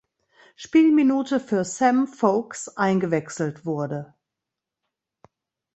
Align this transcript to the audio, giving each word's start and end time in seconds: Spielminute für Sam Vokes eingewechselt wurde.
Spielminute 0.55 1.39
für 1.39 1.63
Sam 1.63 2.07
Vokes 2.07 2.75
eingewechselt 2.75 3.67
wurde. 3.67 4.15